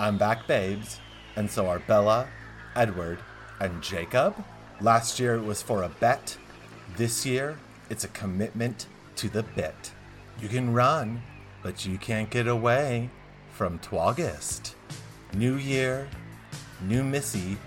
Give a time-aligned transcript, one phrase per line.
[0.00, 0.98] I'm back, babes,
[1.36, 2.26] and so are Bella,
[2.74, 3.18] Edward,
[3.60, 4.34] and Jacob.
[4.80, 6.38] Last year it was for a bet.
[6.96, 7.58] This year
[7.90, 8.86] it's a commitment
[9.16, 9.92] to the bit.
[10.40, 11.20] You can run,
[11.62, 13.10] but you can't get away
[13.52, 14.74] from Twogist.
[15.34, 16.08] New year,
[16.80, 17.58] new Missy,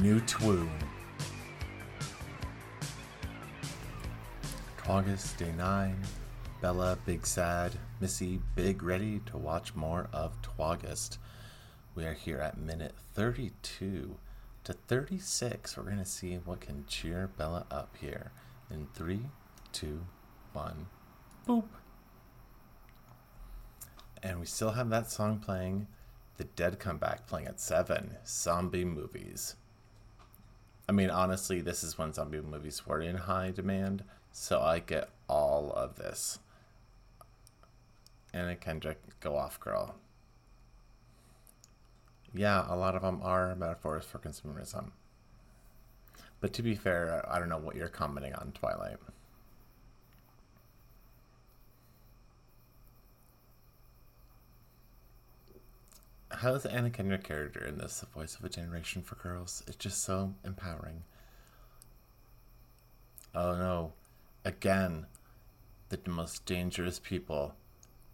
[0.00, 0.70] new Twoon.
[4.78, 6.00] Twogist, day nine.
[6.62, 7.72] Bella, big sad.
[8.00, 11.18] Missy, big ready to watch more of Twogist.
[11.94, 14.16] We are here at minute 32
[14.64, 15.76] to 36.
[15.76, 18.32] We're going to see what can cheer Bella up here.
[18.68, 19.20] In three,
[19.72, 20.00] two,
[20.52, 20.86] one,
[21.46, 21.66] boop.
[24.24, 25.86] And we still have that song playing.
[26.36, 28.16] The Dead Come Back playing at 7.
[28.26, 29.54] Zombie movies.
[30.88, 34.02] I mean, honestly, this is when zombie movies were in high demand,
[34.32, 36.40] so I get all of this.
[38.32, 39.94] Anna Kendrick, go off, girl
[42.34, 44.90] yeah, a lot of them are metaphors for consumerism.
[46.40, 48.98] But to be fair, I don't know what you're commenting on Twilight.
[56.30, 59.62] How is Anna Kendrick character in this the voice of a generation for girls?
[59.68, 61.04] It's just so empowering.
[63.34, 63.92] Oh no.
[64.44, 65.06] Again,
[65.88, 67.54] the most dangerous people.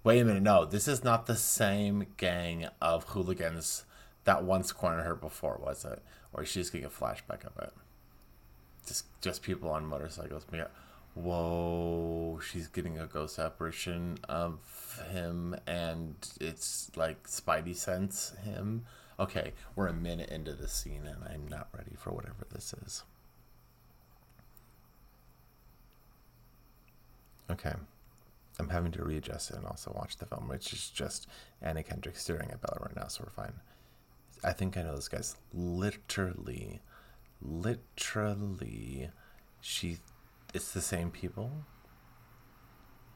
[0.05, 3.85] Wait a minute, no, this is not the same gang of hooligans
[4.25, 6.03] that once cornered her before, was it?
[6.33, 7.73] Or she's just getting a flashback of it.
[8.87, 10.47] Just just people on motorcycles.
[11.15, 18.85] Whoa, she's getting a ghost apparition of him and it's like Spidey sense him.
[19.19, 23.03] Okay, we're a minute into the scene and I'm not ready for whatever this is.
[27.51, 27.75] Okay.
[28.59, 31.27] I'm having to readjust it and also watch the film, which is just
[31.61, 33.55] Anna Kendrick staring at Bella right now, so we're fine.
[34.43, 36.81] I think I know this guy's literally,
[37.43, 39.11] literally,
[39.61, 39.99] she,
[40.55, 41.51] it's the same people.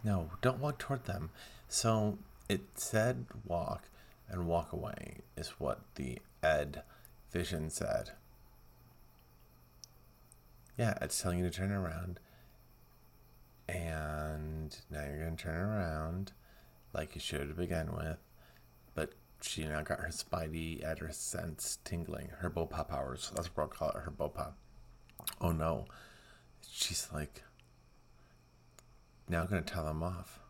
[0.03, 1.31] No, don't walk toward them.
[1.69, 2.19] So
[2.49, 3.89] it said walk
[4.29, 6.83] and walk away is what the Ed
[7.31, 8.11] vision said.
[10.77, 12.21] Yeah, it's telling you to turn around.
[13.69, 16.33] And now you're going to turn around
[16.93, 18.19] like you should to begin with.
[19.47, 23.31] She now got her spidey at her sense tingling, her bopa powers.
[23.37, 24.53] That's what I'll call it, her bopa.
[25.41, 25.85] Oh no.
[26.69, 27.43] She's like,
[29.29, 30.41] now I'm gonna tell them off.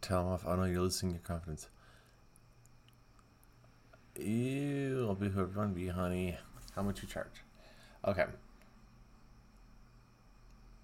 [0.00, 0.44] Tell them off.
[0.46, 1.68] Oh no, you're losing your confidence.
[4.18, 6.38] Ew, I'll be who everyone be, honey.
[6.74, 7.44] How much you charge?
[8.06, 8.24] Okay.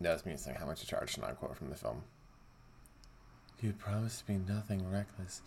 [0.01, 2.03] That's me saying how much you charge, not a quote from the film.
[3.61, 5.41] You promised me nothing reckless.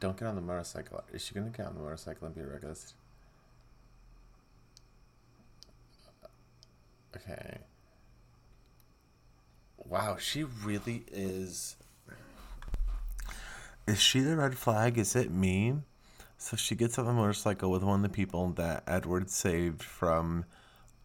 [0.00, 1.02] Don't get on the motorcycle.
[1.12, 2.94] Is she gonna get on the motorcycle and be reckless?
[7.16, 7.58] Okay.
[9.84, 11.76] Wow, she really is.
[13.86, 14.98] Is she the red flag?
[14.98, 15.76] Is it me?
[16.36, 20.44] So she gets on the motorcycle with one of the people that Edward saved from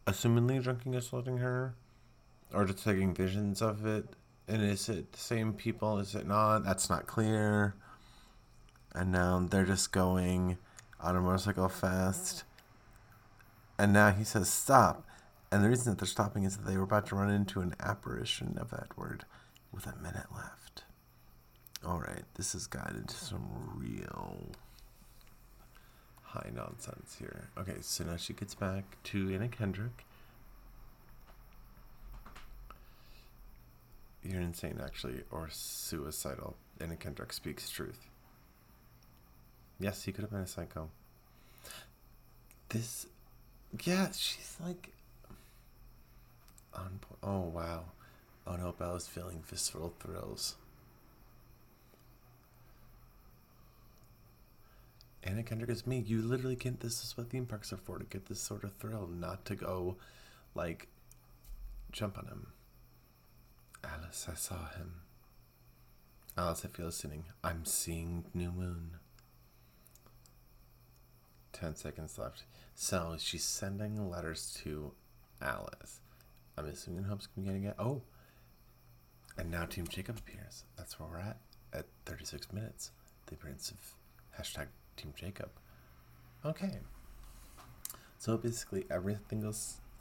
[0.05, 1.75] assumingly drinking assaulting her
[2.53, 4.05] or just taking visions of it
[4.47, 5.99] and is it the same people?
[5.99, 6.63] Is it not?
[6.63, 7.75] That's not clear.
[8.93, 10.57] And now they're just going
[10.99, 12.43] on a motorcycle fast.
[13.77, 15.05] And now he says stop.
[15.51, 17.75] And the reason that they're stopping is that they were about to run into an
[17.79, 19.25] apparition of Edward
[19.71, 20.83] with a minute left.
[21.85, 24.51] Alright, this has got into some real
[26.21, 27.49] high nonsense here.
[27.57, 30.05] Okay, so now she gets back to Anna Kendrick
[34.33, 36.55] You're insane, actually, or suicidal.
[36.81, 38.09] Anna Kendrick speaks truth.
[39.79, 40.89] Yes, he could have been a psycho.
[42.69, 43.05] This,
[43.83, 44.89] yeah, she's like
[46.73, 46.99] on.
[47.21, 47.83] Oh wow,
[48.47, 50.55] oh no, Bella's feeling visceral thrills.
[55.24, 56.00] Anna Kendrick is me.
[56.00, 56.80] You literally can't.
[56.80, 59.53] This is what theme parks are for to get this sort of thrill, not to
[59.53, 59.97] go,
[60.56, 60.88] like,
[61.91, 62.47] jump on him.
[63.83, 65.01] Alice, I saw him.
[66.38, 68.91] Alice, if you're listening, I'm seeing New Moon.
[71.51, 72.44] Ten seconds left.
[72.75, 74.94] So she's sending letters to
[75.41, 76.00] Alice.
[76.57, 77.75] I'm assuming in hopes of getting it.
[77.77, 78.01] Oh,
[79.38, 80.63] and now Team Jacob appears.
[80.77, 81.38] That's where we're at
[81.74, 82.91] at 36 minutes.
[83.27, 85.50] The appearance of hashtag Team Jacob.
[86.45, 86.80] Okay.
[88.19, 89.53] So basically, every single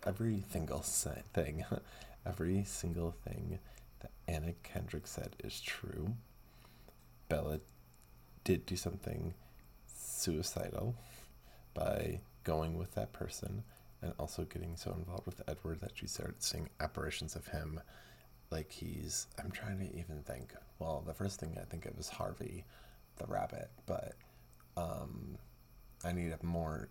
[0.07, 1.65] every single thing,
[2.27, 3.59] every single thing
[4.01, 6.15] that Anna Kendrick said is true.
[7.29, 7.61] Bella
[8.45, 9.35] did do something
[9.87, 10.95] suicidal
[11.75, 13.63] by going with that person
[14.03, 17.81] and also getting so involved with Edward that she started seeing apparitions of him
[18.51, 20.53] like he's I'm trying to even think.
[20.79, 22.65] Well, the first thing I think of is Harvey
[23.17, 24.15] the rabbit, but
[24.77, 25.39] um
[26.05, 26.89] I need a more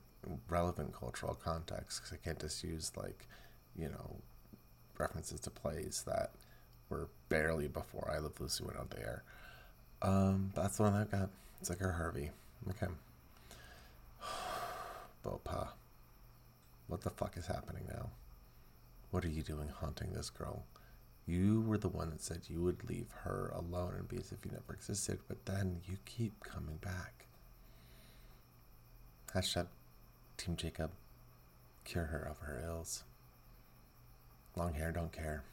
[0.49, 3.27] relevant cultural context because I can't just use like,
[3.75, 4.15] you know,
[4.97, 6.31] references to plays that
[6.89, 9.23] were barely before I Love Lucy went on the air.
[10.01, 11.29] Um, that's the one I've got.
[11.59, 12.31] It's like her Harvey.
[12.69, 12.91] Okay.
[15.25, 15.69] Bopa.
[16.88, 18.09] What the fuck is happening now?
[19.11, 20.65] What are you doing haunting this girl?
[21.27, 24.39] You were the one that said you would leave her alone and be as if
[24.43, 27.27] you never existed, but then you keep coming back.
[29.33, 29.67] Hashtag
[30.38, 30.91] Team Jacob.
[31.85, 33.03] Cure her of her ills.
[34.56, 35.44] Long hair, don't care.